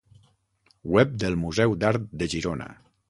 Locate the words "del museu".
1.25-1.77